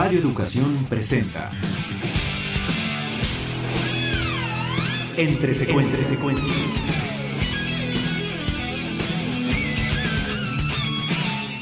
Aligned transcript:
Radio 0.00 0.20
Educación 0.20 0.86
presenta 0.88 1.50
Entre 5.16 5.52
secuencias. 5.52 6.06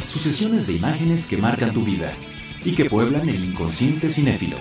Sucesiones 0.07 0.67
de 0.67 0.75
imágenes 0.75 1.31
que 1.31 1.39
marcan 1.39 1.73
tu 1.73 1.81
vida 1.81 2.13
y 2.63 2.75
que 2.75 2.91
pueblan 2.91 3.27
el 3.31 3.43
inconsciente 3.43 4.11
cinéfilo. 4.11 4.59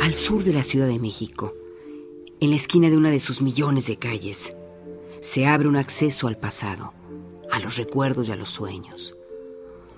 Al 0.00 0.14
sur 0.14 0.44
de 0.44 0.52
la 0.52 0.62
Ciudad 0.62 0.86
de 0.86 1.00
México, 1.00 1.56
en 2.42 2.50
la 2.50 2.56
esquina 2.56 2.90
de 2.90 2.96
una 2.96 3.10
de 3.10 3.20
sus 3.20 3.40
millones 3.40 3.86
de 3.86 3.98
calles, 3.98 4.52
se 5.20 5.46
abre 5.46 5.68
un 5.68 5.76
acceso 5.76 6.26
al 6.26 6.36
pasado, 6.36 6.92
a 7.52 7.60
los 7.60 7.76
recuerdos 7.76 8.28
y 8.28 8.32
a 8.32 8.36
los 8.36 8.50
sueños. 8.50 9.14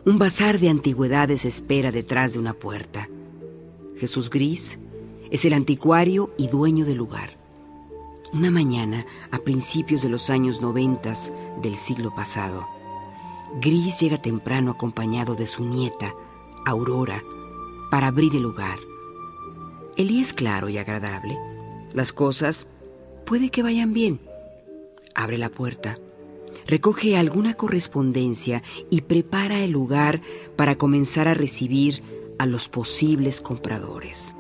Un 0.05 0.19
bazar 0.19 0.61
de 0.61 0.69
antigüedades 0.69 1.47
espera 1.47 1.91
detrás 1.91 2.35
de 2.35 2.41
una 2.41 2.53
puerta. 2.53 3.09
Jesús 3.97 4.29
Gris 4.29 4.79
es 5.31 5.47
el 5.47 5.55
anticuario 5.55 6.35
y 6.37 6.49
dueño 6.49 6.85
del 6.85 6.99
lugar. 6.99 7.39
Una 8.35 8.51
mañana, 8.51 9.07
a 9.31 9.39
principios 9.39 10.03
de 10.03 10.11
los 10.11 10.29
años 10.29 10.61
noventas 10.61 11.33
del 11.63 11.79
siglo 11.79 12.15
pasado, 12.15 12.69
Gris 13.59 14.01
llega 14.01 14.21
temprano 14.21 14.73
acompañado 14.73 15.35
de 15.35 15.47
su 15.47 15.65
nieta, 15.65 16.13
Aurora, 16.67 17.25
para 17.91 18.09
abrir 18.09 18.37
el 18.37 18.43
lugar. 18.43 18.81
El 19.97 20.09
día 20.09 20.21
es 20.21 20.35
claro 20.35 20.69
y 20.69 20.77
agradable. 20.77 21.54
Las 21.95 22.13
cosas 22.13 22.67
puede 23.25 23.51
que 23.51 23.63
vayan 23.63 23.95
bien. 23.95 24.21
Abre 25.15 25.39
la 25.39 25.49
puerta, 25.49 25.99
recoge 26.67 27.17
alguna 27.17 27.55
correspondencia 27.55 28.65
y 28.91 29.03
prepara 29.03 29.61
el 29.61 29.71
lugar 29.71 30.21
para 30.57 30.75
comenzar 30.75 31.29
a 31.29 31.35
recibir 31.35 32.03
a 32.39 32.47
los 32.47 32.69
posibles 32.69 33.41
compradores. 33.41 34.35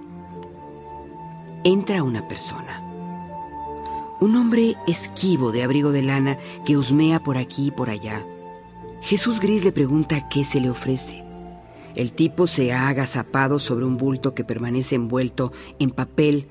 Entra 1.62 2.02
una 2.02 2.26
persona. 2.26 2.80
Un 4.20 4.34
hombre 4.34 4.74
esquivo 4.88 5.52
de 5.52 5.62
abrigo 5.62 5.92
de 5.92 6.02
lana 6.02 6.38
que 6.66 6.76
husmea 6.76 7.22
por 7.22 7.38
aquí 7.38 7.68
y 7.68 7.70
por 7.70 7.88
allá. 7.88 8.26
Jesús 9.00 9.38
Gris 9.38 9.64
le 9.64 9.70
pregunta 9.70 10.28
qué 10.28 10.44
se 10.44 10.60
le 10.60 10.70
ofrece. 10.70 11.22
El 11.94 12.14
tipo 12.14 12.48
se 12.48 12.72
ha 12.72 12.88
agazapado 12.88 13.60
sobre 13.60 13.84
un 13.84 13.96
bulto 13.96 14.34
que 14.34 14.42
permanece 14.42 14.96
envuelto 14.96 15.52
en 15.78 15.90
papel 15.90 16.48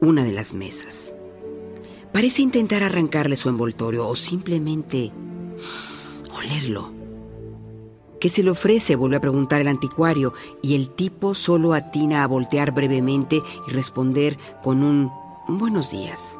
una 0.00 0.24
de 0.24 0.32
las 0.32 0.54
mesas. 0.54 1.14
Parece 2.12 2.42
intentar 2.42 2.82
arrancarle 2.82 3.36
su 3.36 3.48
envoltorio 3.48 4.08
o 4.08 4.16
simplemente 4.16 5.12
olerlo. 6.36 6.92
¿Qué 8.20 8.28
se 8.28 8.42
le 8.42 8.50
ofrece? 8.50 8.96
vuelve 8.96 9.16
a 9.16 9.20
preguntar 9.20 9.60
el 9.60 9.68
anticuario 9.68 10.34
y 10.62 10.74
el 10.74 10.90
tipo 10.90 11.34
solo 11.34 11.72
atina 11.72 12.22
a 12.22 12.26
voltear 12.26 12.72
brevemente 12.72 13.40
y 13.66 13.70
responder 13.70 14.36
con 14.62 14.82
un 14.82 15.10
buenos 15.48 15.90
días. 15.90 16.36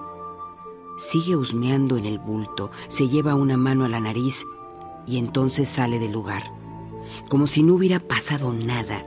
Sigue 0.99 1.37
husmeando 1.37 1.97
en 1.97 2.05
el 2.05 2.19
bulto, 2.19 2.71
se 2.89 3.09
lleva 3.09 3.35
una 3.35 3.57
mano 3.57 3.87
a 3.87 3.89
la 3.89 4.01
nariz 4.01 4.45
y 5.07 5.17
entonces 5.17 5.69
sale 5.69 5.99
del 5.99 6.13
lugar, 6.13 6.53
como 7.31 7.47
si 7.47 7.63
no 7.63 7.75
hubiera 7.75 8.01
pasado 8.01 8.53
nada 8.53 9.07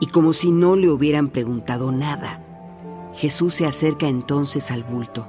y 0.00 0.06
como 0.06 0.32
si 0.32 0.50
no 0.50 0.76
le 0.76 0.88
hubieran 0.88 1.28
preguntado 1.28 1.92
nada. 1.92 2.45
Jesús 3.16 3.54
se 3.54 3.66
acerca 3.66 4.08
entonces 4.08 4.70
al 4.70 4.84
bulto, 4.84 5.26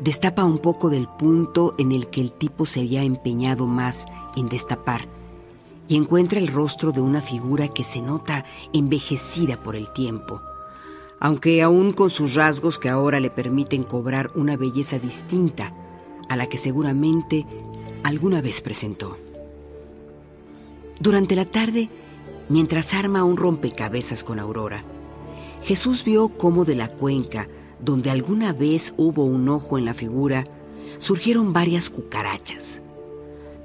destapa 0.00 0.44
un 0.44 0.58
poco 0.58 0.90
del 0.90 1.08
punto 1.08 1.74
en 1.78 1.92
el 1.92 2.08
que 2.08 2.20
el 2.20 2.32
tipo 2.32 2.66
se 2.66 2.80
había 2.80 3.02
empeñado 3.02 3.66
más 3.66 4.06
en 4.36 4.48
destapar 4.48 5.08
y 5.88 5.96
encuentra 5.96 6.38
el 6.38 6.46
rostro 6.46 6.92
de 6.92 7.00
una 7.00 7.20
figura 7.20 7.66
que 7.68 7.82
se 7.82 8.00
nota 8.00 8.44
envejecida 8.72 9.60
por 9.60 9.74
el 9.74 9.92
tiempo, 9.92 10.40
aunque 11.18 11.62
aún 11.62 11.92
con 11.92 12.10
sus 12.10 12.34
rasgos 12.34 12.78
que 12.78 12.88
ahora 12.88 13.18
le 13.18 13.28
permiten 13.28 13.82
cobrar 13.82 14.30
una 14.36 14.56
belleza 14.56 15.00
distinta 15.00 15.74
a 16.28 16.36
la 16.36 16.48
que 16.48 16.58
seguramente 16.58 17.44
alguna 18.04 18.40
vez 18.40 18.60
presentó. 18.60 19.18
Durante 21.00 21.34
la 21.34 21.44
tarde, 21.44 21.88
mientras 22.48 22.94
arma 22.94 23.24
un 23.24 23.36
rompecabezas 23.36 24.22
con 24.22 24.38
Aurora, 24.38 24.84
Jesús 25.62 26.04
vio 26.04 26.28
cómo 26.28 26.64
de 26.64 26.76
la 26.76 26.88
cuenca, 26.88 27.48
donde 27.78 28.10
alguna 28.10 28.52
vez 28.52 28.94
hubo 28.96 29.24
un 29.24 29.48
ojo 29.48 29.78
en 29.78 29.84
la 29.84 29.94
figura, 29.94 30.46
surgieron 30.98 31.52
varias 31.52 31.90
cucarachas. 31.90 32.80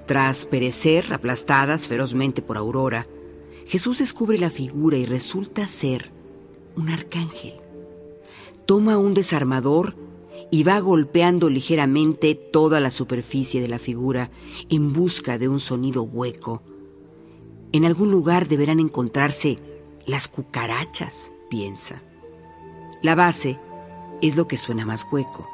Tras 0.06 0.46
perecer 0.46 1.12
aplastadas 1.14 1.88
ferozmente 1.88 2.42
por 2.42 2.58
Aurora, 2.58 3.08
Jesús 3.66 3.98
descubre 3.98 4.38
la 4.38 4.52
figura 4.52 4.98
y 4.98 5.06
resulta 5.06 5.66
ser 5.66 6.12
un 6.76 6.90
arcángel. 6.90 7.54
Toma 8.66 8.98
un 8.98 9.14
desarmador 9.14 9.96
y 10.52 10.64
va 10.64 10.80
golpeando 10.80 11.50
ligeramente 11.50 12.36
toda 12.36 12.80
la 12.80 12.92
superficie 12.92 13.62
de 13.62 13.68
la 13.68 13.80
figura 13.80 14.30
en 14.70 14.94
busca 14.94 15.38
de 15.38 15.50
un 15.50 15.60
sonido 15.60 16.04
hueco. 16.04 16.62
En 17.72 17.86
algún 17.86 18.12
lugar 18.12 18.48
deberán 18.48 18.80
encontrarse 18.80 19.58
las 20.06 20.28
cucarachas, 20.28 21.32
piensa. 21.56 22.02
La 23.02 23.16
base 23.16 23.58
es 24.22 24.36
lo 24.36 24.46
que 24.46 24.58
suena 24.58 24.86
más 24.86 25.08
hueco. 25.10 25.48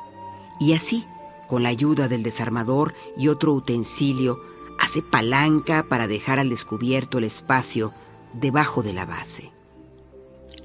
Y 0.60 0.74
así, 0.74 1.06
con 1.48 1.62
la 1.62 1.70
ayuda 1.70 2.08
del 2.08 2.24
desarmador 2.24 2.96
y 3.16 3.28
otro 3.28 3.54
utensilio, 3.54 4.40
hace 4.80 5.04
palanca 5.04 5.86
para 5.88 6.08
dejar 6.08 6.40
al 6.40 6.50
descubierto 6.50 7.20
el 7.20 7.26
espacio 7.26 7.92
debajo 8.34 8.82
de 8.82 8.94
la 8.94 9.06
base. 9.06 9.52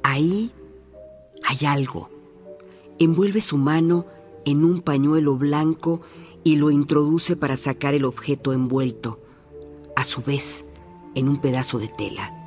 Ahí 0.03 0.53
hay 1.47 1.67
algo. 1.67 2.09
Envuelve 2.99 3.43
su 3.43 3.59
mano 3.59 4.07
en 4.47 4.65
un 4.65 4.81
pañuelo 4.81 5.37
blanco 5.37 6.01
y 6.45 6.57
lo 6.57 6.71
introduce 6.71 7.37
para 7.37 7.59
sacar 7.59 7.93
el 7.93 8.07
objeto 8.07 8.55
envuelto, 8.55 9.21
a 9.97 10.05
su 10.05 10.23
vez 10.23 10.65
en 11.15 11.29
un 11.29 11.43
pedazo 11.43 11.79
de 11.79 11.89
tela. 11.89 12.46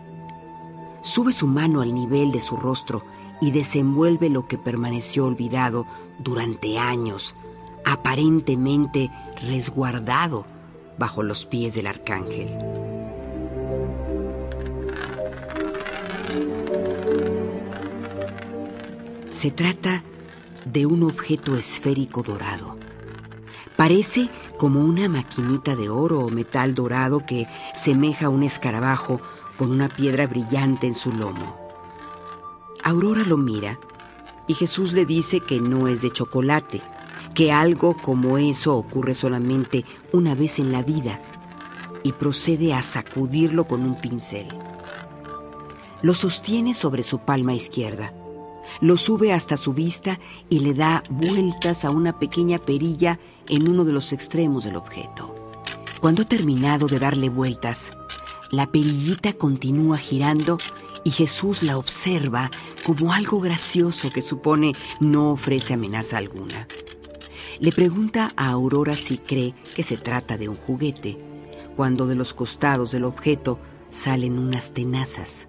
Sube 1.01 1.33
su 1.33 1.47
mano 1.47 1.81
al 1.81 1.93
nivel 1.93 2.31
de 2.31 2.41
su 2.41 2.57
rostro 2.57 3.01
y 3.41 3.51
desenvuelve 3.51 4.29
lo 4.29 4.47
que 4.47 4.57
permaneció 4.57 5.25
olvidado 5.25 5.85
durante 6.19 6.77
años, 6.77 7.35
aparentemente 7.85 9.09
resguardado 9.41 10.45
bajo 10.97 11.23
los 11.23 11.45
pies 11.45 11.75
del 11.75 11.87
arcángel. 11.87 12.49
Se 19.29 19.51
trata 19.51 20.03
de 20.65 20.85
un 20.85 21.03
objeto 21.03 21.55
esférico 21.55 22.23
dorado. 22.23 22.77
Parece 23.77 24.29
como 24.57 24.81
una 24.81 25.07
maquinita 25.07 25.77
de 25.77 25.87
oro 25.87 26.19
o 26.19 26.29
metal 26.29 26.75
dorado 26.75 27.25
que 27.25 27.47
semeja 27.73 28.25
a 28.25 28.29
un 28.29 28.43
escarabajo 28.43 29.21
con 29.59 29.71
una 29.71 29.89
piedra 29.89 30.25
brillante 30.25 30.87
en 30.87 30.95
su 30.95 31.11
lomo. 31.11 31.57
Aurora 32.81 33.25
lo 33.25 33.35
mira 33.35 33.77
y 34.47 34.53
Jesús 34.53 34.93
le 34.93 35.05
dice 35.05 35.41
que 35.41 35.59
no 35.59 35.89
es 35.89 36.01
de 36.01 36.11
chocolate, 36.11 36.81
que 37.35 37.51
algo 37.51 37.97
como 37.97 38.37
eso 38.37 38.77
ocurre 38.77 39.13
solamente 39.13 39.83
una 40.13 40.33
vez 40.33 40.59
en 40.59 40.71
la 40.71 40.81
vida 40.81 41.19
y 42.03 42.13
procede 42.13 42.73
a 42.73 42.81
sacudirlo 42.81 43.65
con 43.65 43.83
un 43.83 43.99
pincel. 43.99 44.47
Lo 46.01 46.13
sostiene 46.13 46.73
sobre 46.73 47.03
su 47.03 47.19
palma 47.19 47.53
izquierda, 47.53 48.13
lo 48.79 48.95
sube 48.95 49.33
hasta 49.33 49.57
su 49.57 49.73
vista 49.73 50.19
y 50.49 50.59
le 50.59 50.73
da 50.73 51.03
vueltas 51.09 51.83
a 51.83 51.91
una 51.91 52.17
pequeña 52.17 52.59
perilla 52.59 53.19
en 53.49 53.67
uno 53.67 53.83
de 53.83 53.91
los 53.91 54.13
extremos 54.13 54.63
del 54.63 54.77
objeto. 54.77 55.35
Cuando 55.99 56.21
ha 56.21 56.25
terminado 56.25 56.87
de 56.87 56.97
darle 56.97 57.27
vueltas, 57.27 57.91
la 58.51 58.71
perillita 58.71 59.33
continúa 59.33 59.97
girando 59.97 60.57
y 61.03 61.11
Jesús 61.11 61.63
la 61.63 61.77
observa 61.77 62.51
como 62.85 63.13
algo 63.13 63.39
gracioso 63.39 64.09
que 64.09 64.21
supone 64.21 64.73
no 64.99 65.31
ofrece 65.31 65.73
amenaza 65.73 66.17
alguna. 66.17 66.67
Le 67.59 67.71
pregunta 67.71 68.31
a 68.35 68.49
Aurora 68.49 68.95
si 68.95 69.17
cree 69.17 69.53
que 69.75 69.83
se 69.83 69.97
trata 69.97 70.37
de 70.37 70.49
un 70.49 70.55
juguete, 70.55 71.17
cuando 71.75 72.07
de 72.07 72.15
los 72.15 72.33
costados 72.33 72.91
del 72.91 73.05
objeto 73.05 73.59
salen 73.89 74.37
unas 74.37 74.73
tenazas, 74.73 75.47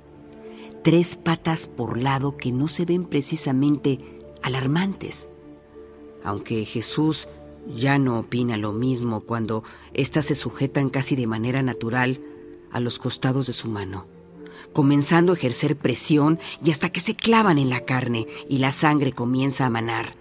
tres 0.82 1.17
patas 1.17 1.67
por 1.67 1.99
lado 1.99 2.37
que 2.37 2.52
no 2.52 2.69
se 2.69 2.85
ven 2.85 3.05
precisamente 3.05 3.99
alarmantes. 4.43 5.29
Aunque 6.25 6.64
Jesús 6.64 7.29
ya 7.67 7.99
no 7.99 8.19
opina 8.19 8.56
lo 8.56 8.73
mismo 8.73 9.20
cuando 9.20 9.62
éstas 9.94 10.26
se 10.26 10.35
sujetan 10.35 10.91
casi 10.91 11.17
de 11.17 11.26
manera 11.26 11.62
natural 11.62 12.20
a 12.73 12.81
los 12.81 12.99
costados 12.99 13.47
de 13.47 13.53
su 13.53 13.69
mano, 13.69 14.07
comenzando 14.73 15.33
a 15.33 15.37
ejercer 15.37 15.77
presión 15.77 16.39
y 16.65 16.71
hasta 16.71 16.91
que 16.91 17.01
se 17.01 17.17
clavan 17.17 17.59
en 17.59 17.71
la 17.71 17.85
carne 17.85 18.27
y 18.49 18.59
la 18.59 18.73
sangre 18.73 19.13
comienza 19.13 19.67
a 19.67 19.71
manar. 19.71 20.15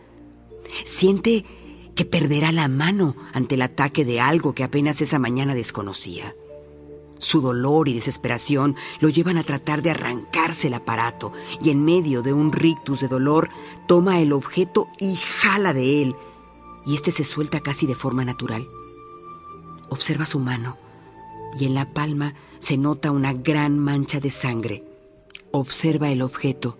Siente 0.86 1.46
que 1.96 2.06
perderá 2.06 2.52
la 2.52 2.68
mano 2.68 3.16
ante 3.34 3.56
el 3.56 3.62
ataque 3.62 4.06
de 4.06 4.22
algo 4.22 4.54
que 4.54 4.64
apenas 4.64 5.02
esa 5.02 5.20
mañana 5.20 5.54
desconocía. 5.54 6.36
Su 7.18 7.42
dolor 7.42 7.90
y 7.90 7.94
desesperación 7.94 8.78
lo 9.02 9.10
llevan 9.10 9.38
a 9.38 9.44
tratar 9.44 9.82
de 9.82 9.92
arrancarse 9.92 10.68
el 10.68 10.76
aparato 10.76 11.34
y 11.62 11.70
en 11.70 11.84
medio 11.84 12.22
de 12.22 12.32
un 12.32 12.54
rictus 12.54 13.02
de 13.02 13.10
dolor 13.10 13.50
toma 13.88 14.22
el 14.22 14.32
objeto 14.32 14.88
y 15.00 15.18
jala 15.18 15.74
de 15.74 16.02
él 16.02 16.16
y 16.86 16.96
este 16.96 17.12
se 17.12 17.26
suelta 17.26 17.60
casi 17.60 17.86
de 17.86 17.96
forma 17.96 18.24
natural. 18.24 18.68
Observa 19.90 20.26
su 20.26 20.40
mano 20.40 20.78
y 21.58 21.66
en 21.66 21.74
la 21.74 21.94
palma 21.94 22.36
se 22.60 22.78
nota 22.78 23.12
una 23.12 23.34
gran 23.34 23.80
mancha 23.80 24.20
de 24.20 24.32
sangre. 24.32 24.84
Observa 25.52 26.10
el 26.10 26.22
objeto 26.22 26.78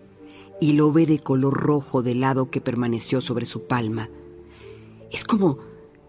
y 0.62 0.74
lo 0.74 0.92
ve 0.92 1.06
de 1.06 1.20
color 1.20 1.54
rojo 1.54 2.02
del 2.02 2.22
lado 2.22 2.50
que 2.50 2.62
permaneció 2.62 3.22
sobre 3.22 3.46
su 3.46 3.66
palma. 3.66 4.10
Es 5.12 5.24
como 5.24 5.60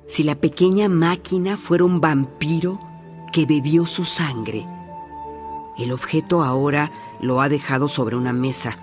si 0.07 0.25
la 0.25 0.35
pequeña 0.35 0.89
máquina 0.89 1.57
fuera 1.57 1.85
un 1.85 2.01
vampiro 2.01 2.81
que 3.33 3.47
bebió 3.47 3.87
su 3.87 4.05
sangre. 4.05 4.67
El 5.79 5.93
objeto 5.93 6.43
ahora 6.43 6.91
lo 7.21 7.41
ha 7.41 7.49
dejado 7.49 7.89
sobre 7.89 8.17
una 8.17 8.33
mesa. 8.33 8.77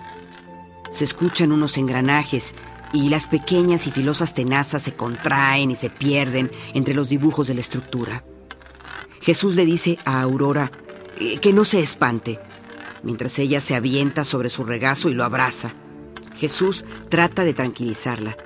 Se 0.90 1.04
escuchan 1.04 1.52
unos 1.52 1.76
engranajes 1.76 2.54
y 2.92 3.10
las 3.10 3.26
pequeñas 3.26 3.86
y 3.86 3.90
filosas 3.90 4.34
tenazas 4.34 4.82
se 4.82 4.94
contraen 4.94 5.70
y 5.70 5.76
se 5.76 5.90
pierden 5.90 6.50
entre 6.72 6.94
los 6.94 7.10
dibujos 7.10 7.46
de 7.46 7.54
la 7.54 7.60
estructura. 7.60 8.24
Jesús 9.20 9.54
le 9.54 9.64
dice 9.64 9.98
a 10.04 10.20
Aurora 10.22 10.70
eh, 11.18 11.38
que 11.40 11.52
no 11.52 11.64
se 11.64 11.80
espante, 11.80 12.38
mientras 13.02 13.38
ella 13.38 13.60
se 13.60 13.74
avienta 13.74 14.24
sobre 14.24 14.50
su 14.50 14.64
regazo 14.64 15.08
y 15.08 15.14
lo 15.14 15.24
abraza. 15.24 15.72
Jesús 16.36 16.84
trata 17.08 17.44
de 17.44 17.54
tranquilizarla, 17.54 18.36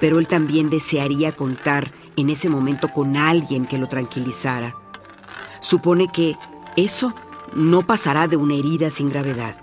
pero 0.00 0.18
él 0.18 0.28
también 0.28 0.70
desearía 0.70 1.32
contar 1.32 1.92
en 2.16 2.30
ese 2.30 2.48
momento 2.48 2.88
con 2.88 3.16
alguien 3.16 3.66
que 3.66 3.78
lo 3.78 3.88
tranquilizara. 3.88 4.76
Supone 5.60 6.08
que 6.12 6.36
eso 6.76 7.14
no 7.54 7.86
pasará 7.86 8.28
de 8.28 8.36
una 8.36 8.54
herida 8.54 8.90
sin 8.90 9.10
gravedad, 9.10 9.60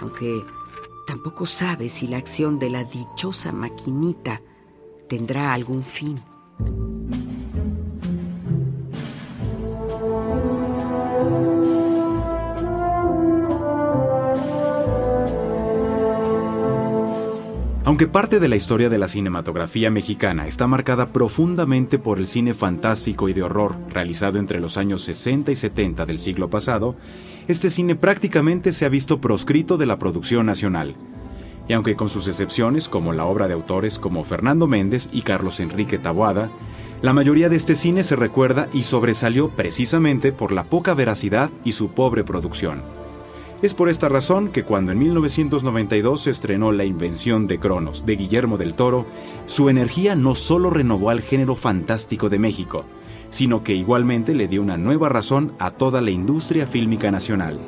aunque 0.00 0.44
tampoco 1.06 1.46
sabe 1.46 1.88
si 1.88 2.06
la 2.06 2.18
acción 2.18 2.58
de 2.58 2.70
la 2.70 2.84
dichosa 2.84 3.52
maquinita 3.52 4.40
tendrá 5.08 5.52
algún 5.52 5.82
fin. 5.82 6.22
Aunque 17.86 18.06
parte 18.06 18.40
de 18.40 18.48
la 18.48 18.56
historia 18.56 18.88
de 18.88 18.96
la 18.96 19.08
cinematografía 19.08 19.90
mexicana 19.90 20.46
está 20.46 20.66
marcada 20.66 21.12
profundamente 21.12 21.98
por 21.98 22.18
el 22.18 22.26
cine 22.26 22.54
fantástico 22.54 23.28
y 23.28 23.34
de 23.34 23.42
horror 23.42 23.76
realizado 23.90 24.38
entre 24.38 24.58
los 24.58 24.78
años 24.78 25.02
60 25.02 25.52
y 25.52 25.56
70 25.56 26.06
del 26.06 26.18
siglo 26.18 26.48
pasado, 26.48 26.96
este 27.46 27.68
cine 27.68 27.94
prácticamente 27.94 28.72
se 28.72 28.86
ha 28.86 28.88
visto 28.88 29.20
proscrito 29.20 29.76
de 29.76 29.84
la 29.84 29.98
producción 29.98 30.46
nacional. 30.46 30.96
Y 31.68 31.74
aunque 31.74 31.94
con 31.94 32.08
sus 32.08 32.26
excepciones, 32.26 32.88
como 32.88 33.12
la 33.12 33.26
obra 33.26 33.48
de 33.48 33.54
autores 33.54 33.98
como 33.98 34.24
Fernando 34.24 34.66
Méndez 34.66 35.10
y 35.12 35.20
Carlos 35.20 35.60
Enrique 35.60 35.98
Taboada, 35.98 36.48
la 37.02 37.12
mayoría 37.12 37.50
de 37.50 37.56
este 37.56 37.74
cine 37.74 38.02
se 38.02 38.16
recuerda 38.16 38.66
y 38.72 38.84
sobresalió 38.84 39.50
precisamente 39.50 40.32
por 40.32 40.52
la 40.52 40.64
poca 40.64 40.94
veracidad 40.94 41.50
y 41.64 41.72
su 41.72 41.90
pobre 41.90 42.24
producción. 42.24 43.03
Es 43.64 43.72
por 43.72 43.88
esta 43.88 44.10
razón 44.10 44.48
que 44.48 44.62
cuando 44.62 44.92
en 44.92 44.98
1992 44.98 46.20
se 46.20 46.30
estrenó 46.30 46.70
La 46.70 46.84
invención 46.84 47.46
de 47.46 47.58
Cronos 47.58 48.04
de 48.04 48.14
Guillermo 48.14 48.58
del 48.58 48.74
Toro, 48.74 49.06
su 49.46 49.70
energía 49.70 50.14
no 50.14 50.34
solo 50.34 50.68
renovó 50.68 51.08
al 51.08 51.22
género 51.22 51.56
fantástico 51.56 52.28
de 52.28 52.38
México, 52.38 52.84
sino 53.30 53.64
que 53.64 53.72
igualmente 53.72 54.34
le 54.34 54.48
dio 54.48 54.60
una 54.60 54.76
nueva 54.76 55.08
razón 55.08 55.54
a 55.58 55.70
toda 55.70 56.02
la 56.02 56.10
industria 56.10 56.66
fílmica 56.66 57.10
nacional. 57.10 57.58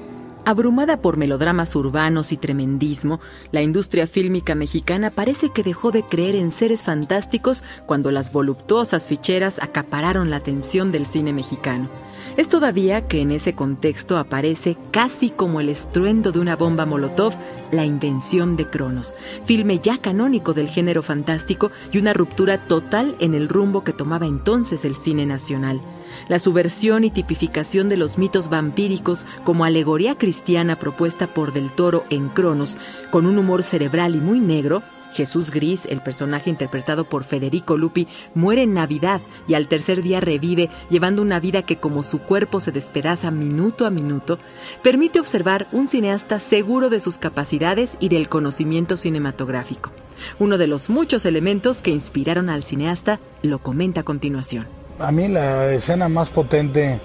Abrumada 0.44 1.00
por 1.00 1.16
melodramas 1.16 1.74
urbanos 1.74 2.30
y 2.30 2.36
tremendismo, 2.36 3.18
la 3.50 3.62
industria 3.62 4.06
fílmica 4.06 4.54
mexicana 4.54 5.08
parece 5.08 5.48
que 5.48 5.62
dejó 5.62 5.92
de 5.92 6.02
creer 6.02 6.36
en 6.36 6.52
seres 6.52 6.82
fantásticos 6.82 7.64
cuando 7.86 8.10
las 8.10 8.32
voluptuosas 8.32 9.06
ficheras 9.06 9.62
acapararon 9.62 10.28
la 10.28 10.36
atención 10.36 10.92
del 10.92 11.06
cine 11.06 11.32
mexicano. 11.32 11.88
Es 12.36 12.48
todavía 12.48 13.08
que 13.08 13.22
en 13.22 13.30
ese 13.30 13.54
contexto 13.54 14.18
aparece 14.18 14.76
casi 14.90 15.30
como 15.30 15.58
el 15.58 15.70
estruendo 15.70 16.32
de 16.32 16.38
una 16.38 16.54
bomba 16.54 16.84
Molotov 16.84 17.32
la 17.72 17.86
invención 17.86 18.56
de 18.56 18.68
Cronos, 18.68 19.16
filme 19.46 19.80
ya 19.82 19.96
canónico 19.96 20.52
del 20.52 20.68
género 20.68 21.02
fantástico 21.02 21.70
y 21.92 21.98
una 21.98 22.12
ruptura 22.12 22.68
total 22.68 23.16
en 23.20 23.34
el 23.34 23.48
rumbo 23.48 23.84
que 23.84 23.94
tomaba 23.94 24.26
entonces 24.26 24.84
el 24.84 24.96
cine 24.96 25.24
nacional. 25.24 25.80
La 26.28 26.38
subversión 26.38 27.04
y 27.04 27.10
tipificación 27.10 27.88
de 27.88 27.96
los 27.96 28.18
mitos 28.18 28.50
vampíricos 28.50 29.26
como 29.44 29.64
alegoría 29.64 30.16
cristiana 30.16 30.78
propuesta 30.78 31.32
por 31.32 31.54
Del 31.54 31.70
Toro 31.70 32.04
en 32.10 32.28
Cronos, 32.28 32.76
con 33.10 33.24
un 33.24 33.38
humor 33.38 33.62
cerebral 33.62 34.14
y 34.14 34.18
muy 34.18 34.40
negro, 34.40 34.82
Jesús 35.16 35.50
Gris, 35.50 35.86
el 35.86 36.02
personaje 36.02 36.50
interpretado 36.50 37.08
por 37.08 37.24
Federico 37.24 37.76
Lupi, 37.76 38.06
muere 38.34 38.62
en 38.62 38.74
Navidad 38.74 39.20
y 39.48 39.54
al 39.54 39.66
tercer 39.66 40.02
día 40.02 40.20
revive, 40.20 40.68
llevando 40.90 41.22
una 41.22 41.40
vida 41.40 41.62
que 41.62 41.78
como 41.78 42.02
su 42.02 42.18
cuerpo 42.18 42.60
se 42.60 42.70
despedaza 42.70 43.30
minuto 43.30 43.86
a 43.86 43.90
minuto, 43.90 44.38
permite 44.82 45.18
observar 45.18 45.66
un 45.72 45.88
cineasta 45.88 46.38
seguro 46.38 46.90
de 46.90 47.00
sus 47.00 47.16
capacidades 47.16 47.96
y 47.98 48.10
del 48.10 48.28
conocimiento 48.28 48.96
cinematográfico. 48.96 49.90
Uno 50.38 50.58
de 50.58 50.66
los 50.66 50.90
muchos 50.90 51.24
elementos 51.24 51.80
que 51.80 51.90
inspiraron 51.90 52.50
al 52.50 52.62
cineasta 52.62 53.18
lo 53.42 53.58
comenta 53.60 54.02
a 54.02 54.04
continuación. 54.04 54.68
A 54.98 55.12
mí 55.12 55.28
la 55.28 55.72
escena 55.72 56.08
más 56.08 56.30
potente 56.30 57.00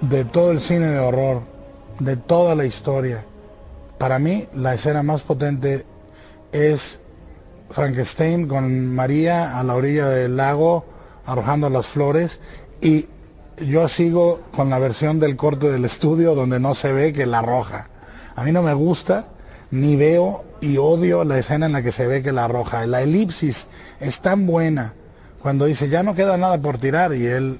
de 0.00 0.24
todo 0.24 0.52
el 0.52 0.60
cine 0.60 0.86
de 0.86 0.98
horror, 0.98 1.42
de 2.00 2.16
toda 2.16 2.54
la 2.54 2.64
historia, 2.64 3.26
para 4.02 4.18
mí 4.18 4.48
la 4.52 4.74
escena 4.74 5.04
más 5.04 5.22
potente 5.22 5.86
es 6.50 6.98
Frankenstein 7.72 8.46
con 8.46 8.94
María 8.94 9.58
a 9.58 9.64
la 9.64 9.74
orilla 9.74 10.08
del 10.08 10.36
lago 10.36 10.84
arrojando 11.24 11.70
las 11.70 11.86
flores 11.86 12.40
y 12.80 13.06
yo 13.58 13.88
sigo 13.88 14.42
con 14.52 14.70
la 14.70 14.78
versión 14.78 15.20
del 15.20 15.36
corte 15.36 15.70
del 15.70 15.84
estudio 15.84 16.34
donde 16.34 16.60
no 16.60 16.74
se 16.74 16.92
ve 16.92 17.12
que 17.12 17.26
la 17.26 17.40
arroja. 17.40 17.88
A 18.34 18.44
mí 18.44 18.52
no 18.52 18.62
me 18.62 18.74
gusta, 18.74 19.28
ni 19.70 19.96
veo 19.96 20.44
y 20.60 20.78
odio 20.78 21.24
la 21.24 21.38
escena 21.38 21.66
en 21.66 21.72
la 21.72 21.82
que 21.82 21.92
se 21.92 22.06
ve 22.06 22.22
que 22.22 22.32
la 22.32 22.46
arroja. 22.46 22.86
La 22.86 23.02
elipsis 23.02 23.66
es 24.00 24.20
tan 24.20 24.46
buena 24.46 24.94
cuando 25.40 25.66
dice 25.66 25.88
ya 25.88 26.02
no 26.02 26.14
queda 26.14 26.36
nada 26.36 26.60
por 26.60 26.78
tirar 26.78 27.14
y 27.14 27.26
él 27.26 27.58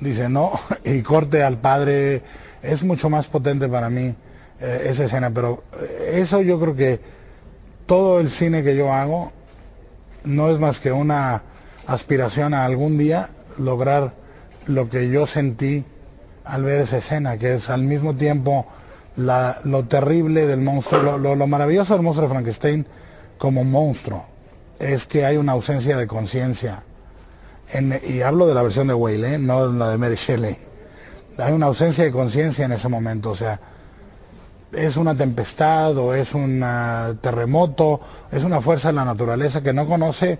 dice 0.00 0.28
no 0.28 0.52
y 0.84 1.02
corte 1.02 1.42
al 1.42 1.58
padre. 1.60 2.22
Es 2.62 2.82
mucho 2.82 3.10
más 3.10 3.28
potente 3.28 3.68
para 3.68 3.90
mí 3.90 4.14
eh, 4.60 4.86
esa 4.86 5.04
escena, 5.04 5.30
pero 5.30 5.64
eh, 5.80 6.20
eso 6.20 6.40
yo 6.42 6.58
creo 6.60 6.74
que 6.74 7.00
todo 7.86 8.20
el 8.20 8.30
cine 8.30 8.62
que 8.62 8.76
yo 8.76 8.92
hago 8.92 9.32
no 10.24 10.50
es 10.50 10.58
más 10.58 10.80
que 10.80 10.92
una 10.92 11.42
aspiración 11.86 12.54
a 12.54 12.64
algún 12.64 12.98
día 12.98 13.28
lograr 13.58 14.14
lo 14.66 14.88
que 14.88 15.10
yo 15.10 15.26
sentí 15.26 15.84
al 16.44 16.64
ver 16.64 16.80
esa 16.80 16.98
escena, 16.98 17.38
que 17.38 17.54
es 17.54 17.70
al 17.70 17.82
mismo 17.82 18.14
tiempo 18.14 18.66
lo 19.16 19.84
terrible 19.84 20.46
del 20.46 20.60
monstruo, 20.60 21.18
lo, 21.18 21.46
maravilloso 21.46 21.94
del 21.94 22.02
monstruo 22.02 22.28
de 22.28 22.34
Frankenstein 22.34 22.86
como 23.38 23.64
monstruo, 23.64 24.24
es 24.78 25.06
que 25.06 25.24
hay 25.24 25.36
una 25.36 25.52
ausencia 25.52 25.96
de 25.96 26.06
conciencia. 26.06 26.84
Y 28.06 28.20
hablo 28.20 28.46
de 28.46 28.54
la 28.54 28.62
versión 28.62 28.88
de 28.88 28.94
Whale, 28.94 29.34
¿eh? 29.34 29.38
no 29.38 29.66
la 29.66 29.90
de 29.90 29.98
Mary 29.98 30.16
Shelley. 30.16 30.56
Hay 31.38 31.52
una 31.52 31.66
ausencia 31.66 32.04
de 32.04 32.12
conciencia 32.12 32.64
en 32.64 32.72
ese 32.72 32.88
momento, 32.88 33.30
o 33.30 33.34
sea, 33.34 33.60
es 34.76 34.96
una 34.96 35.16
tempestad 35.16 35.96
o 35.96 36.14
es 36.14 36.34
un 36.34 36.64
terremoto, 37.20 38.00
es 38.30 38.44
una 38.44 38.60
fuerza 38.60 38.88
de 38.88 38.94
la 38.94 39.04
naturaleza 39.04 39.62
que 39.62 39.72
no 39.72 39.86
conoce, 39.86 40.38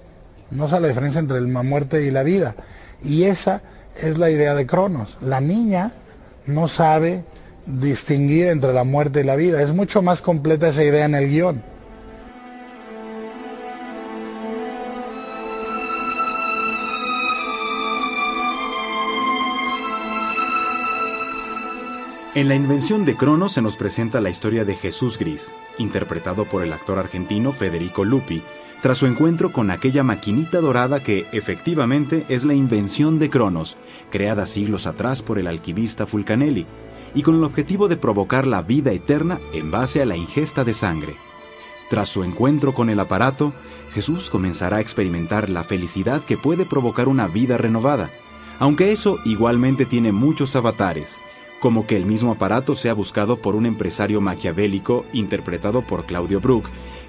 no 0.50 0.68
sabe 0.68 0.82
la 0.82 0.88
diferencia 0.88 1.20
entre 1.20 1.40
la 1.40 1.62
muerte 1.62 2.04
y 2.04 2.10
la 2.10 2.22
vida. 2.22 2.54
Y 3.02 3.24
esa 3.24 3.62
es 3.96 4.18
la 4.18 4.30
idea 4.30 4.54
de 4.54 4.66
Cronos. 4.66 5.18
La 5.20 5.40
niña 5.40 5.92
no 6.46 6.68
sabe 6.68 7.24
distinguir 7.66 8.48
entre 8.48 8.72
la 8.72 8.84
muerte 8.84 9.20
y 9.20 9.24
la 9.24 9.36
vida. 9.36 9.62
Es 9.62 9.72
mucho 9.72 10.02
más 10.02 10.22
completa 10.22 10.68
esa 10.68 10.84
idea 10.84 11.04
en 11.04 11.14
el 11.14 11.28
guion. 11.28 11.73
En 22.34 22.48
la 22.48 22.56
invención 22.56 23.04
de 23.04 23.14
Cronos 23.14 23.52
se 23.52 23.62
nos 23.62 23.76
presenta 23.76 24.20
la 24.20 24.28
historia 24.28 24.64
de 24.64 24.74
Jesús 24.74 25.18
Gris, 25.18 25.52
interpretado 25.78 26.46
por 26.46 26.64
el 26.64 26.72
actor 26.72 26.98
argentino 26.98 27.52
Federico 27.52 28.04
Lupi, 28.04 28.42
tras 28.82 28.98
su 28.98 29.06
encuentro 29.06 29.52
con 29.52 29.70
aquella 29.70 30.02
maquinita 30.02 30.60
dorada 30.60 31.00
que 31.00 31.28
efectivamente 31.30 32.26
es 32.28 32.42
la 32.42 32.54
invención 32.54 33.20
de 33.20 33.30
Cronos, 33.30 33.76
creada 34.10 34.46
siglos 34.46 34.88
atrás 34.88 35.22
por 35.22 35.38
el 35.38 35.46
alquimista 35.46 36.08
Fulcanelli, 36.08 36.66
y 37.14 37.22
con 37.22 37.36
el 37.36 37.44
objetivo 37.44 37.86
de 37.86 37.96
provocar 37.96 38.48
la 38.48 38.62
vida 38.62 38.90
eterna 38.90 39.38
en 39.52 39.70
base 39.70 40.02
a 40.02 40.04
la 40.04 40.16
ingesta 40.16 40.64
de 40.64 40.74
sangre. 40.74 41.14
Tras 41.88 42.08
su 42.08 42.24
encuentro 42.24 42.74
con 42.74 42.90
el 42.90 42.98
aparato, 42.98 43.52
Jesús 43.92 44.28
comenzará 44.28 44.78
a 44.78 44.80
experimentar 44.80 45.48
la 45.50 45.62
felicidad 45.62 46.24
que 46.24 46.36
puede 46.36 46.64
provocar 46.64 47.06
una 47.06 47.28
vida 47.28 47.58
renovada, 47.58 48.10
aunque 48.58 48.90
eso 48.90 49.20
igualmente 49.24 49.86
tiene 49.86 50.10
muchos 50.10 50.56
avatares, 50.56 51.16
como 51.64 51.86
que 51.86 51.96
el 51.96 52.04
mismo 52.04 52.32
aparato 52.32 52.74
sea 52.74 52.92
buscado 52.92 53.38
por 53.38 53.56
un 53.56 53.64
empresario 53.64 54.20
maquiavélico 54.20 55.06
interpretado 55.14 55.80
por 55.80 56.04
Claudio 56.04 56.38
Brook, 56.38 56.66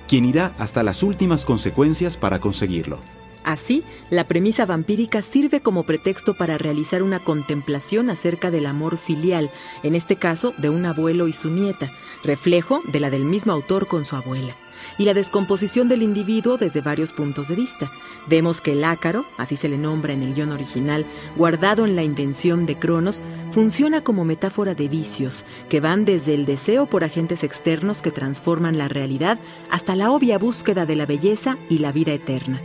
quien 0.08 0.24
irá 0.24 0.54
hasta 0.58 0.82
las 0.82 1.04
últimas 1.04 1.44
consecuencias 1.44 2.16
para 2.16 2.40
conseguirlo. 2.40 3.00
Así, 3.44 3.84
la 4.10 4.30
premisa 4.30 4.66
vampírica 4.66 5.22
sirve 5.22 5.60
como 5.60 5.84
pretexto 5.84 6.36
para 6.36 6.58
realizar 6.58 7.04
una 7.04 7.20
contemplación 7.20 8.10
acerca 8.10 8.50
del 8.50 8.66
amor 8.66 8.96
filial, 8.96 9.52
en 9.84 9.94
este 9.94 10.16
caso 10.16 10.54
de 10.58 10.70
un 10.70 10.86
abuelo 10.86 11.28
y 11.28 11.34
su 11.34 11.50
nieta, 11.50 11.92
reflejo 12.24 12.80
de 12.88 13.02
la 13.02 13.10
del 13.10 13.26
mismo 13.26 13.52
autor 13.52 13.88
con 13.88 14.06
su 14.06 14.16
abuela 14.16 14.56
y 14.98 15.06
la 15.06 15.14
descomposición 15.14 15.88
del 15.88 16.04
individuo 16.04 16.58
desde 16.58 16.82
varios 16.82 17.12
puntos 17.12 17.48
de 17.48 17.56
vista. 17.56 17.92
Vemos 18.28 18.62
que 18.62 18.74
el 18.74 18.84
ácaro, 18.84 19.26
así 19.38 19.58
se 19.58 19.70
le 19.70 19.78
nombra 19.78 20.14
en 20.14 20.24
el 20.24 20.34
guion 20.34 20.52
original, 20.52 21.06
guardado 21.36 21.86
en 21.86 21.96
la 21.96 22.04
invención 22.04 22.66
de 22.66 22.78
Cronos, 22.78 23.24
funciona 23.52 24.02
como 24.02 24.26
metáfora 24.26 24.76
de 24.76 24.88
vicios, 24.88 25.46
que 25.70 25.80
van 25.80 26.06
desde 26.06 26.34
el 26.34 26.46
deseo 26.46 26.86
por 26.86 27.04
agentes 27.04 27.44
externos 27.44 28.02
que 28.02 28.12
transforman 28.12 28.78
la 28.78 28.88
realidad 28.88 29.40
hasta 29.70 29.96
la 29.96 30.12
obvia 30.12 30.38
búsqueda 30.38 30.86
de 30.86 30.96
la 30.96 31.06
belleza 31.06 31.58
y 31.70 31.80
la 31.80 31.92
vida 31.92 32.14
eterna. 32.14 32.62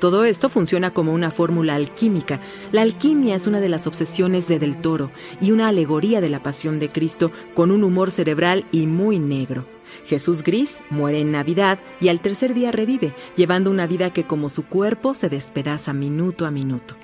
Todo 0.00 0.24
esto 0.24 0.48
funciona 0.48 0.94
como 0.94 1.12
una 1.12 1.30
fórmula 1.30 1.74
alquímica. 1.74 2.40
La 2.72 2.80
alquimia 2.80 3.36
es 3.36 3.46
una 3.46 3.60
de 3.60 3.68
las 3.68 3.86
obsesiones 3.86 4.48
de 4.48 4.58
Del 4.58 4.80
Toro 4.80 5.10
y 5.42 5.50
una 5.50 5.68
alegoría 5.68 6.22
de 6.22 6.30
la 6.30 6.42
pasión 6.42 6.78
de 6.78 6.88
Cristo 6.88 7.30
con 7.54 7.70
un 7.70 7.84
humor 7.84 8.10
cerebral 8.10 8.64
y 8.72 8.86
muy 8.86 9.18
negro. 9.18 9.66
Jesús 10.10 10.42
Gris 10.42 10.80
muere 10.90 11.20
en 11.20 11.30
Navidad 11.30 11.78
y 12.00 12.08
al 12.08 12.18
tercer 12.18 12.52
día 12.52 12.72
revive, 12.72 13.14
llevando 13.36 13.70
una 13.70 13.86
vida 13.86 14.12
que 14.12 14.24
como 14.24 14.48
su 14.48 14.66
cuerpo 14.66 15.14
se 15.14 15.28
despedaza 15.28 15.92
minuto 15.92 16.46
a 16.46 16.50
minuto. 16.50 16.96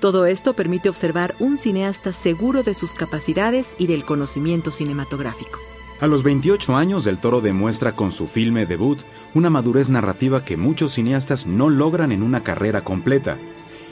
Todo 0.00 0.24
esto 0.24 0.54
permite 0.54 0.88
observar 0.88 1.34
un 1.40 1.58
cineasta 1.58 2.14
seguro 2.14 2.62
de 2.62 2.72
sus 2.72 2.94
capacidades 2.94 3.74
y 3.76 3.86
del 3.86 4.06
conocimiento 4.06 4.70
cinematográfico. 4.70 5.58
A 6.00 6.06
los 6.06 6.22
28 6.22 6.74
años, 6.74 7.04
Del 7.04 7.18
Toro 7.18 7.42
demuestra 7.42 7.92
con 7.92 8.12
su 8.12 8.28
filme 8.28 8.64
debut 8.64 9.00
una 9.34 9.50
madurez 9.50 9.90
narrativa 9.90 10.42
que 10.42 10.56
muchos 10.56 10.92
cineastas 10.92 11.44
no 11.44 11.68
logran 11.68 12.12
en 12.12 12.22
una 12.22 12.42
carrera 12.42 12.82
completa, 12.82 13.36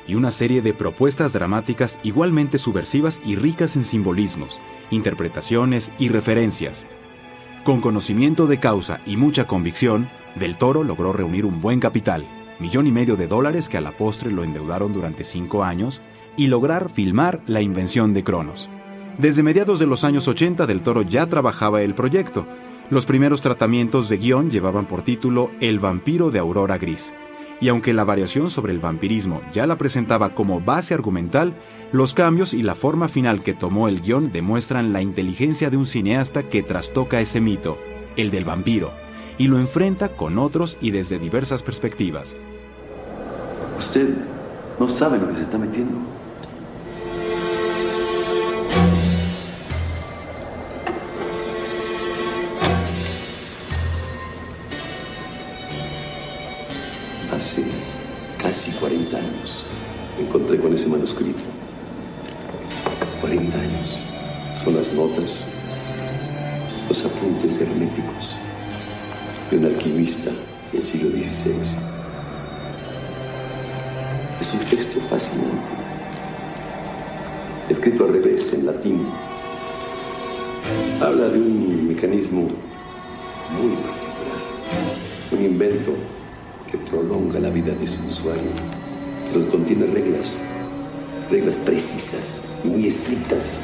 y 0.09 0.15
una 0.15 0.31
serie 0.31 0.63
de 0.63 0.73
propuestas 0.73 1.35
dramáticas 1.35 1.99
igualmente 2.03 2.57
subversivas 2.57 3.21
y 3.23 3.37
ricas 3.37 3.77
en 3.77 3.85
simbolismos, 3.85 4.59
interpretaciones 4.91 5.93
y 5.99 6.09
referencias. 6.09 6.87
Con 7.65 7.81
conocimiento 7.81 8.49
de 8.49 8.59
causa 8.59 8.99
y 9.07 9.17
mucha 9.17 9.47
convicción, 9.47 10.09
Del 10.35 10.57
Toro 10.57 10.83
logró 10.83 11.13
reunir 11.13 11.45
un 11.47 11.61
buen 11.61 11.79
capital, 11.79 12.25
millón 12.59 12.89
y 12.89 12.91
medio 12.91 13.15
de 13.15 13.29
dólares 13.29 13.69
que 13.69 13.79
a 13.79 13.81
la 13.81 13.93
postre 13.93 14.33
lo 14.33 14.43
endeudaron 14.43 14.93
durante 14.93 15.23
cinco 15.23 15.63
años, 15.63 16.01
y 16.37 16.49
lograr 16.49 16.91
filmar 16.91 17.41
La 17.47 17.61
invención 17.61 18.15
de 18.15 18.25
Cronos. 18.25 18.69
Desde 19.17 19.45
mediados 19.45 19.79
de 19.79 19.87
los 19.87 20.03
años 20.03 20.27
80 20.27 20.67
Del 20.67 20.83
Toro 20.83 21.03
ya 21.03 21.27
trabajaba 21.27 21.83
el 21.83 21.95
proyecto. 21.95 22.47
Los 22.91 23.07
primeros 23.07 23.41
tratamientos 23.43 24.09
de 24.09 24.17
guion 24.17 24.51
llevaban 24.51 24.87
por 24.87 25.03
título 25.03 25.53
El 25.61 25.79
vampiro 25.79 26.33
de 26.33 26.41
Aurora 26.41 26.79
Gris. 26.79 27.15
Y 27.61 27.69
aunque 27.69 27.93
la 27.93 28.03
variación 28.03 28.51
sobre 28.51 28.73
el 28.73 28.81
vampirismo 28.81 29.41
ya 29.53 29.69
la 29.69 29.79
presentaba 29.79 30.35
como 30.35 30.61
base 30.61 30.95
argumental, 30.95 31.55
los 31.93 32.15
cambios 32.15 32.55
y 32.55 32.63
la 32.63 32.75
forma 32.75 33.07
final 33.07 33.43
que 33.43 33.53
tomó 33.53 33.87
el 33.87 34.01
guion 34.01 34.33
demuestran 34.33 34.95
la 34.95 35.03
inteligencia 35.03 35.69
de 35.69 35.77
un 35.77 35.85
cineasta 35.85 36.43
que 36.45 36.63
trastoca 36.63 37.21
ese 37.21 37.43
mito, 37.43 37.77
el 38.17 38.31
del 38.31 38.47
vampiro, 38.47 38.91
y 39.37 39.47
lo 39.47 39.59
enfrenta 39.59 40.09
con 40.09 40.39
otros 40.39 40.79
y 40.81 40.91
desde 40.91 41.19
diversas 41.19 41.63
perspectivas. 41.63 42.35
Usted 43.79 44.15
no 44.81 44.89
sabe 44.89 45.19
lo 45.19 45.29
que 45.29 45.37
se 45.37 45.43
está 45.43 45.59
metiendo. 45.59 45.99
Hace 57.35 57.65
casi 58.39 58.71
40 58.73 59.17
años 59.17 59.67
me 60.17 60.27
encontré 60.27 60.59
con 60.59 60.73
ese 60.73 60.89
manuscrito. 60.89 61.52
40 63.33 63.59
años. 63.59 64.01
Son 64.63 64.75
las 64.75 64.93
notas, 64.93 65.47
los 66.89 67.05
apuntes 67.05 67.61
herméticos 67.61 68.37
de 69.51 69.57
un 69.57 69.65
alquimista 69.65 70.31
del 70.71 70.83
siglo 70.83 71.09
XVI. 71.09 71.79
Es 74.39 74.53
un 74.53 74.61
texto 74.61 75.01
fascinante, 75.01 75.73
escrito 77.71 78.05
al 78.05 78.13
revés, 78.13 78.53
en 78.53 78.67
latín. 78.67 79.09
Habla 81.01 81.29
de 81.29 81.39
un 81.39 81.89
mecanismo 81.89 82.43
muy 82.43 83.77
particular, 83.77 84.41
un 85.33 85.45
invento 85.45 85.93
que 86.71 86.77
prolonga 86.77 87.41
la 87.41 87.49
vida 87.49 87.75
de 87.75 87.87
su 87.87 88.03
usuario, 88.05 88.51
pero 89.33 89.49
contiene 89.49 89.87
reglas, 89.87 90.43
reglas 91.33 91.59
precisas 91.59 92.45
y 92.63 92.69
muy 92.69 92.87
estrictas 92.87 93.63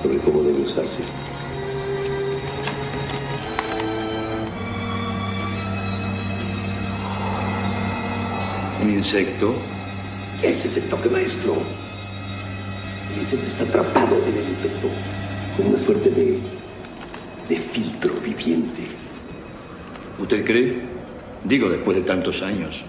sobre 0.00 0.18
cómo 0.18 0.40
debe 0.44 0.60
usarse. 0.60 1.02
Un 8.84 8.90
insecto. 8.90 9.52
Ese 10.44 10.68
es 10.68 10.76
el 10.76 10.84
toque 10.84 11.08
maestro. 11.08 11.54
El 13.12 13.18
insecto 13.18 13.48
está 13.48 13.64
atrapado 13.64 14.16
en 14.16 14.34
el 14.34 14.48
invento, 14.48 14.88
como 15.56 15.70
una 15.70 15.78
suerte 15.78 16.08
de, 16.08 16.38
de 17.48 17.56
filtro 17.56 18.14
viviente. 18.24 18.86
¿Usted 20.20 20.44
cree? 20.44 20.82
Digo, 21.44 21.68
después 21.68 21.96
de 21.96 22.04
tantos 22.04 22.42
años. 22.42 22.84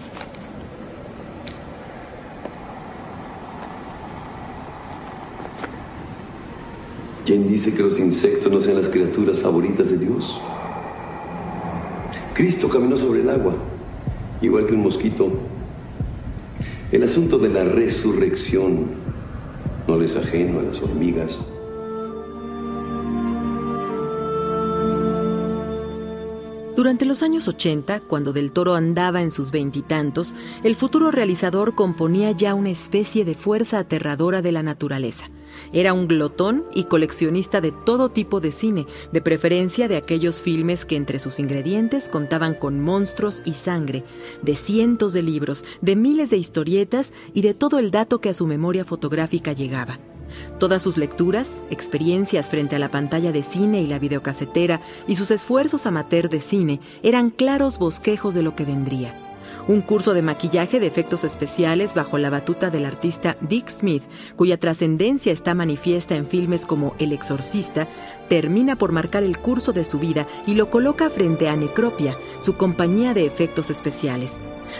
¿Quién 7.34 7.48
dice 7.48 7.74
que 7.74 7.82
los 7.82 8.00
insectos 8.00 8.52
no 8.52 8.62
sean 8.62 8.78
las 8.78 8.90
criaturas 8.90 9.40
favoritas 9.40 9.90
de 9.90 9.98
Dios? 9.98 10.40
Cristo 12.36 12.70
caminó 12.70 12.96
sobre 12.96 13.22
el 13.22 13.30
agua, 13.32 13.56
igual 14.40 14.68
que 14.68 14.76
un 14.76 14.84
mosquito. 14.84 15.32
El 16.92 17.02
asunto 17.02 17.40
de 17.40 17.50
la 17.50 17.64
resurrección 17.64 18.86
no 19.88 19.98
les 19.98 20.16
ajeno 20.16 20.60
a 20.60 20.62
las 20.62 20.84
hormigas. 20.84 21.48
Durante 26.76 27.06
los 27.06 27.24
años 27.24 27.48
80, 27.48 28.02
cuando 28.02 28.32
Del 28.32 28.52
Toro 28.52 28.76
andaba 28.76 29.24
en 29.24 29.32
sus 29.32 29.50
veintitantos, 29.50 30.36
el 30.64 30.76
futuro 30.76 31.10
realizador 31.10 31.74
componía 31.74 32.30
ya 32.30 32.54
una 32.54 32.70
especie 32.70 33.26
de 33.26 33.34
fuerza 33.34 33.80
aterradora 33.80 34.44
de 34.44 34.52
la 34.52 34.62
naturaleza. 34.62 35.32
Era 35.72 35.94
un 35.94 36.08
glotón 36.08 36.66
y 36.74 36.86
coleccionista 36.86 37.62
de 37.62 37.72
todo 37.72 38.10
tipo 38.10 38.40
de 38.40 38.52
cine, 38.52 38.86
de 39.12 39.22
preferencia 39.22 39.88
de 39.88 39.98
aquellos 39.98 40.42
filmes 40.42 40.86
que 40.86 40.96
entre 40.96 41.20
sus 41.20 41.40
ingredientes 41.40 42.10
contaban 42.10 42.54
con 42.54 42.80
monstruos 42.80 43.42
y 43.46 43.54
sangre, 43.54 44.04
de 44.42 44.56
cientos 44.56 45.14
de 45.14 45.22
libros, 45.22 45.66
de 45.82 45.96
miles 45.96 46.30
de 46.30 46.38
historietas 46.38 47.14
y 47.34 47.42
de 47.42 47.54
todo 47.54 47.80
el 47.80 47.92
dato 47.92 48.20
que 48.20 48.30
a 48.30 48.34
su 48.34 48.48
memoria 48.48 48.86
fotográfica 48.86 49.54
llegaba. 49.54 50.00
Todas 50.60 50.82
sus 50.82 50.98
lecturas, 50.98 51.62
experiencias 51.70 52.50
frente 52.50 52.76
a 52.76 52.80
la 52.80 52.90
pantalla 52.90 53.32
de 53.32 53.44
cine 53.44 53.82
y 53.82 53.88
la 53.88 54.00
videocasetera 54.00 54.82
y 55.08 55.16
sus 55.16 55.32
esfuerzos 55.32 55.86
amateur 55.86 56.30
de 56.30 56.42
cine 56.42 56.80
eran 57.04 57.30
claros 57.30 57.78
bosquejos 57.78 58.34
de 58.34 58.42
lo 58.42 58.56
que 58.56 58.66
vendría 58.66 59.23
un 59.68 59.82
curso 59.82 60.14
de 60.14 60.22
maquillaje 60.22 60.80
de 60.80 60.88
efectos 60.88 61.24
especiales 61.24 61.94
bajo 61.94 62.18
la 62.18 62.30
batuta 62.30 62.70
del 62.70 62.86
artista 62.86 63.38
Dick 63.42 63.70
Smith, 63.70 64.04
cuya 64.36 64.58
trascendencia 64.58 65.32
está 65.32 65.54
manifiesta 65.54 66.16
en 66.16 66.28
filmes 66.28 66.66
como 66.66 66.96
El 67.00 67.14
Exorcista, 67.14 67.88
termina 68.30 68.76
por 68.76 68.92
marcar 68.92 69.24
el 69.24 69.38
curso 69.38 69.74
de 69.74 69.84
su 69.84 70.00
vida 70.00 70.28
y 70.46 70.56
lo 70.56 70.70
coloca 70.70 71.10
frente 71.10 71.50
a 71.50 71.56
Necropia, 71.56 72.18
su 72.40 72.56
compañía 72.56 73.14
de 73.14 73.26
efectos 73.26 73.70
especiales. 73.70 74.34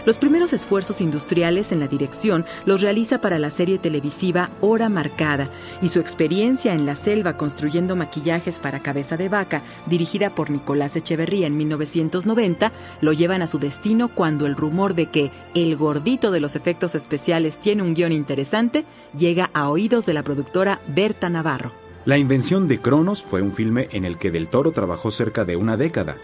Los 0.06 0.18
primeros 0.18 0.54
esfuerzos 0.54 1.02
industriales 1.02 1.72
en 1.72 1.80
la 1.80 1.88
dirección 1.88 2.46
los 2.66 2.82
realiza 2.82 3.22
para 3.22 3.40
la 3.40 3.52
serie 3.52 3.78
televisiva 3.78 4.50
Hora 4.62 4.90
Marcada 4.90 5.50
y 5.82 5.90
su 5.90 6.00
experiencia 6.00 6.74
en 6.74 6.86
la 6.86 6.96
selva 6.96 7.38
construyendo 7.38 7.96
maquillajes 7.96 8.60
para 8.60 8.82
Cabeza 8.82 9.18
de 9.18 9.30
Vaca, 9.30 9.62
dirigida 9.86 10.36
por 10.36 10.50
Nicolás 10.50 10.96
Echeverría 10.96 11.48
en 11.48 11.58
1990, 11.58 12.72
lo 13.02 13.14
llevan 13.14 13.42
a 13.42 13.48
su 13.48 13.60
destino 13.60 14.10
cuando 14.10 14.46
el 14.46 14.56
rumor 14.56 14.96
de 14.96 15.08
que 15.08 15.32
el 15.56 15.76
gordito 15.76 16.32
de 16.32 16.40
los 16.40 16.56
efectos 16.56 16.96
especiales 16.96 17.58
tiene 17.58 17.84
un 17.84 17.94
guion 17.94 18.12
interesante 18.12 18.86
llega 19.18 19.50
a 19.54 19.70
oídos 19.70 20.06
de 20.06 20.14
la 20.14 20.24
productora 20.24 20.82
Berta 20.88 21.30
Navarro. 21.30 21.72
La 22.06 22.18
invención 22.18 22.68
de 22.68 22.80
Cronos 22.80 23.24
fue 23.24 23.42
un 23.42 23.54
filme 23.54 23.88
en 23.92 24.04
el 24.04 24.18
que 24.18 24.32
Del 24.32 24.50
Toro 24.50 24.72
trabajó 24.72 25.10
cerca 25.10 25.46
de 25.46 25.56
una 25.56 25.78
década 25.78 26.18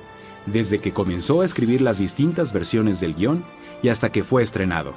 desde 0.45 0.79
que 0.79 0.93
comenzó 0.93 1.41
a 1.41 1.45
escribir 1.45 1.81
las 1.81 1.99
distintas 1.99 2.53
versiones 2.53 2.99
del 2.99 3.15
guion 3.15 3.43
y 3.81 3.89
hasta 3.89 4.11
que 4.11 4.23
fue 4.23 4.43
estrenado. 4.43 4.93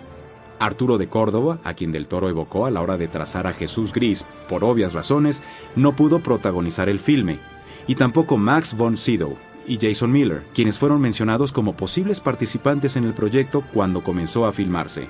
Arturo 0.59 0.97
de 0.97 1.09
Córdoba, 1.09 1.59
a 1.65 1.75
quien 1.75 1.91
Del 1.91 2.07
Toro 2.07 2.29
evocó 2.29 2.67
a 2.67 2.71
la 2.71 2.83
hora 2.83 2.97
de 2.97 3.09
trazar 3.09 3.47
a 3.47 3.53
Jesús 3.53 3.93
Gris, 3.93 4.25
por 4.49 4.65
obvias 4.65 4.93
razones, 4.93 5.43
no 5.75 5.97
pudo 5.97 6.21
protagonizar 6.21 6.89
el 6.89 7.01
filme, 7.01 7.41
y 7.87 7.97
tampoco 7.97 8.37
Max 8.37 8.77
von 8.77 8.97
Sydow 8.97 9.37
y 9.67 9.79
Jason 9.81 10.13
Miller, 10.13 10.45
quienes 10.55 10.79
fueron 10.79 11.01
mencionados 11.01 11.53
como 11.53 11.77
posibles 11.77 12.21
participantes 12.21 12.97
en 12.97 13.05
el 13.05 13.15
proyecto 13.15 13.65
cuando 13.73 14.03
comenzó 14.03 14.47
a 14.47 14.53
filmarse. 14.53 15.09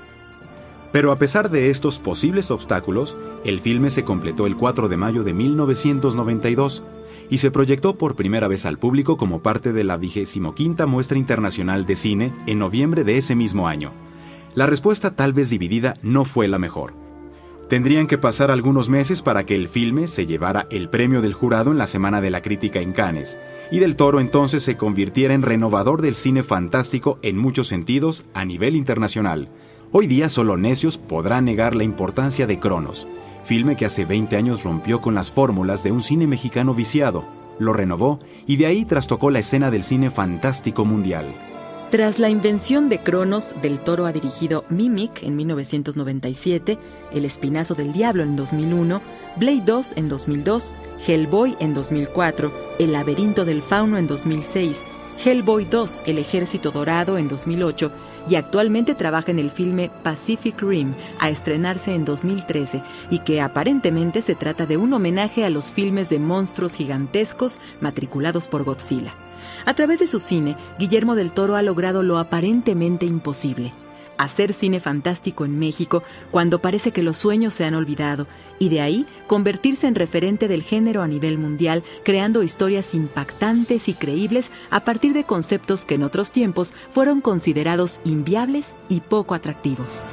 Pero 0.90 1.10
a 1.10 1.18
pesar 1.18 1.50
de 1.50 1.70
estos 1.70 1.98
posibles 1.98 2.50
obstáculos, 2.50 3.16
el 3.44 3.60
filme 3.60 3.90
se 3.90 4.04
completó 4.04 4.46
el 4.46 4.56
4 4.56 4.88
de 4.88 4.96
mayo 4.96 5.22
de 5.22 5.32
1992 5.32 6.82
y 7.32 7.38
se 7.38 7.50
proyectó 7.50 7.96
por 7.96 8.14
primera 8.14 8.46
vez 8.46 8.66
al 8.66 8.78
público 8.78 9.16
como 9.16 9.40
parte 9.40 9.72
de 9.72 9.84
la 9.84 9.96
25 9.96 10.54
Muestra 10.86 11.16
Internacional 11.16 11.86
de 11.86 11.96
Cine 11.96 12.34
en 12.44 12.58
noviembre 12.58 13.04
de 13.04 13.16
ese 13.16 13.34
mismo 13.34 13.68
año. 13.68 13.90
La 14.54 14.66
respuesta 14.66 15.16
tal 15.16 15.32
vez 15.32 15.48
dividida 15.48 15.96
no 16.02 16.26
fue 16.26 16.46
la 16.46 16.58
mejor. 16.58 16.92
Tendrían 17.70 18.06
que 18.06 18.18
pasar 18.18 18.50
algunos 18.50 18.90
meses 18.90 19.22
para 19.22 19.46
que 19.46 19.54
el 19.54 19.70
filme 19.70 20.08
se 20.08 20.26
llevara 20.26 20.66
el 20.70 20.90
premio 20.90 21.22
del 21.22 21.32
jurado 21.32 21.70
en 21.70 21.78
la 21.78 21.86
Semana 21.86 22.20
de 22.20 22.30
la 22.30 22.42
Crítica 22.42 22.80
en 22.80 22.92
Cannes, 22.92 23.38
y 23.70 23.78
del 23.78 23.96
Toro 23.96 24.20
entonces 24.20 24.62
se 24.62 24.76
convirtiera 24.76 25.32
en 25.32 25.40
renovador 25.40 26.02
del 26.02 26.16
cine 26.16 26.42
fantástico 26.42 27.18
en 27.22 27.38
muchos 27.38 27.66
sentidos 27.66 28.26
a 28.34 28.44
nivel 28.44 28.76
internacional. 28.76 29.48
Hoy 29.90 30.06
día 30.06 30.28
solo 30.28 30.58
necios 30.58 30.98
podrán 30.98 31.46
negar 31.46 31.74
la 31.74 31.84
importancia 31.84 32.46
de 32.46 32.58
Cronos, 32.58 33.08
filme 33.44 33.76
que 33.76 33.86
hace 33.86 34.04
20 34.04 34.36
años 34.36 34.62
rompió 34.64 35.00
con 35.00 35.14
las 35.14 35.30
fórmulas 35.30 35.82
de 35.82 35.92
un 35.92 36.00
cine 36.00 36.26
mexicano 36.26 36.74
viciado, 36.74 37.24
lo 37.58 37.72
renovó 37.72 38.20
y 38.46 38.56
de 38.56 38.66
ahí 38.66 38.84
trastocó 38.84 39.30
la 39.30 39.38
escena 39.40 39.70
del 39.70 39.84
cine 39.84 40.10
fantástico 40.10 40.84
mundial. 40.84 41.34
Tras 41.92 42.18
la 42.18 42.30
invención 42.30 42.88
de 42.88 43.00
Cronos, 43.00 43.54
Del 43.60 43.78
Toro 43.78 44.06
ha 44.06 44.12
dirigido 44.12 44.64
Mimic 44.70 45.22
en 45.22 45.36
1997, 45.36 46.78
El 47.12 47.26
Espinazo 47.26 47.74
del 47.74 47.92
Diablo 47.92 48.22
en 48.22 48.34
2001, 48.34 49.02
Blade 49.36 49.62
2 49.66 49.92
en 49.96 50.08
2002, 50.08 50.72
Hellboy 51.06 51.54
en 51.60 51.74
2004, 51.74 52.50
El 52.78 52.92
Laberinto 52.92 53.44
del 53.44 53.60
Fauno 53.60 53.98
en 53.98 54.06
2006, 54.06 54.80
Hellboy 55.24 55.66
2, 55.66 56.02
El 56.06 56.18
Ejército 56.18 56.72
Dorado 56.72 57.16
en 57.16 57.28
2008 57.28 57.92
y 58.28 58.34
actualmente 58.34 58.96
trabaja 58.96 59.30
en 59.30 59.38
el 59.38 59.52
filme 59.52 59.88
Pacific 60.02 60.60
Rim, 60.60 60.94
a 61.20 61.30
estrenarse 61.30 61.94
en 61.94 62.04
2013 62.04 62.82
y 63.08 63.20
que 63.20 63.40
aparentemente 63.40 64.20
se 64.20 64.34
trata 64.34 64.66
de 64.66 64.76
un 64.76 64.92
homenaje 64.92 65.44
a 65.44 65.50
los 65.50 65.70
filmes 65.70 66.08
de 66.08 66.18
monstruos 66.18 66.74
gigantescos 66.74 67.60
matriculados 67.80 68.48
por 68.48 68.64
Godzilla. 68.64 69.14
A 69.64 69.74
través 69.74 70.00
de 70.00 70.08
su 70.08 70.18
cine, 70.18 70.56
Guillermo 70.78 71.14
del 71.14 71.30
Toro 71.30 71.54
ha 71.54 71.62
logrado 71.62 72.02
lo 72.02 72.18
aparentemente 72.18 73.06
imposible, 73.06 73.72
hacer 74.22 74.52
cine 74.52 74.80
fantástico 74.80 75.44
en 75.44 75.58
México 75.58 76.02
cuando 76.30 76.60
parece 76.60 76.92
que 76.92 77.02
los 77.02 77.16
sueños 77.16 77.54
se 77.54 77.64
han 77.64 77.74
olvidado 77.74 78.26
y 78.58 78.68
de 78.68 78.80
ahí 78.80 79.06
convertirse 79.26 79.86
en 79.86 79.94
referente 79.94 80.48
del 80.48 80.62
género 80.62 81.02
a 81.02 81.08
nivel 81.08 81.38
mundial, 81.38 81.82
creando 82.04 82.42
historias 82.42 82.94
impactantes 82.94 83.88
y 83.88 83.94
creíbles 83.94 84.50
a 84.70 84.84
partir 84.84 85.14
de 85.14 85.24
conceptos 85.24 85.84
que 85.84 85.94
en 85.94 86.04
otros 86.04 86.32
tiempos 86.32 86.74
fueron 86.92 87.20
considerados 87.20 88.00
inviables 88.04 88.76
y 88.88 89.00
poco 89.00 89.34
atractivos. 89.34 90.04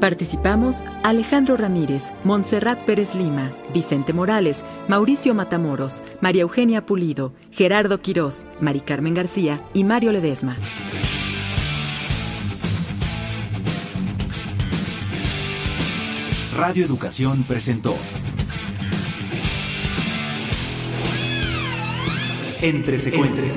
Participamos 0.00 0.84
Alejandro 1.02 1.56
Ramírez, 1.56 2.04
Montserrat 2.22 2.78
Pérez 2.84 3.16
Lima, 3.16 3.50
Vicente 3.74 4.12
Morales, 4.12 4.62
Mauricio 4.86 5.34
Matamoros, 5.34 6.04
María 6.20 6.42
Eugenia 6.42 6.86
Pulido, 6.86 7.32
Gerardo 7.50 8.00
Quirós, 8.00 8.46
Mari 8.60 8.78
Carmen 8.78 9.14
García 9.14 9.60
y 9.74 9.82
Mario 9.82 10.12
Ledesma. 10.12 10.56
Radio 16.58 16.84
Educación 16.84 17.44
presentó 17.44 17.96
Entre 22.60 22.98
secuencias. 22.98 23.52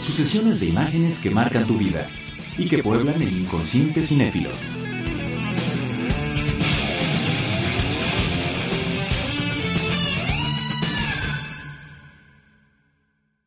Sucesiones 0.00 0.60
de 0.60 0.66
imágenes 0.68 1.20
que 1.20 1.28
marcan 1.28 1.66
tu 1.66 1.74
vida 1.74 2.08
y 2.56 2.66
que 2.66 2.82
pueblan 2.82 3.20
el 3.20 3.36
inconsciente 3.36 4.00
cinéfilo. 4.00 4.48